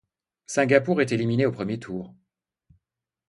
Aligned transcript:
Singapour 0.47 0.99
est 1.01 1.11
éliminé 1.11 1.45
au 1.45 1.51
premier 1.51 1.77
tour. 1.77 2.15